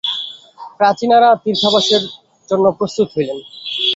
প্রাচীনারা 0.77 1.29
তীর্থবাসের 1.43 2.03
জন্য 2.49 2.65
প্রস্তুত 2.77 3.07
হইলেন। 3.15 3.39